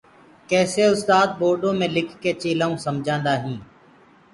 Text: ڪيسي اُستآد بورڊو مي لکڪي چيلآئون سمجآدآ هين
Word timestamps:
ڪيسي 0.49 0.81
اُستآد 0.89 1.29
بورڊو 1.39 1.69
مي 1.79 1.87
لکڪي 1.95 2.31
چيلآئون 2.41 2.77
سمجآدآ 2.85 3.33
هين 3.43 3.57